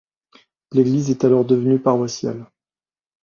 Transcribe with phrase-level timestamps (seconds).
[0.71, 2.47] L'église est alors devenue paroissiale.